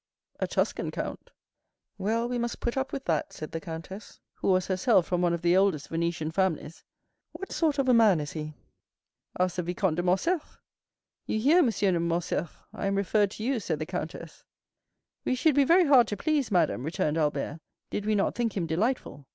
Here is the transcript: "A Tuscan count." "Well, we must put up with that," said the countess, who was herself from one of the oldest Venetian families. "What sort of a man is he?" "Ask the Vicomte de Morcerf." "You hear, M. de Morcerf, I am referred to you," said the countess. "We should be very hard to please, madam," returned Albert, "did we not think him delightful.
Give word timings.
"A 0.39 0.47
Tuscan 0.47 0.89
count." 0.89 1.29
"Well, 1.99 2.27
we 2.27 2.39
must 2.39 2.59
put 2.59 2.75
up 2.75 2.91
with 2.91 3.05
that," 3.05 3.31
said 3.33 3.51
the 3.51 3.61
countess, 3.61 4.19
who 4.33 4.47
was 4.47 4.65
herself 4.65 5.05
from 5.05 5.21
one 5.21 5.31
of 5.35 5.43
the 5.43 5.55
oldest 5.55 5.89
Venetian 5.89 6.31
families. 6.31 6.83
"What 7.33 7.51
sort 7.51 7.77
of 7.77 7.87
a 7.87 7.93
man 7.93 8.19
is 8.19 8.31
he?" 8.31 8.55
"Ask 9.39 9.57
the 9.57 9.61
Vicomte 9.61 9.97
de 9.97 10.01
Morcerf." 10.01 10.57
"You 11.27 11.37
hear, 11.39 11.59
M. 11.59 11.69
de 11.69 11.99
Morcerf, 11.99 12.63
I 12.73 12.87
am 12.87 12.95
referred 12.95 13.29
to 13.29 13.43
you," 13.43 13.59
said 13.59 13.77
the 13.77 13.85
countess. 13.85 14.43
"We 15.23 15.35
should 15.35 15.53
be 15.53 15.65
very 15.65 15.85
hard 15.85 16.07
to 16.07 16.17
please, 16.17 16.49
madam," 16.49 16.83
returned 16.83 17.19
Albert, 17.19 17.59
"did 17.91 18.07
we 18.07 18.15
not 18.15 18.33
think 18.33 18.57
him 18.57 18.65
delightful. 18.65 19.27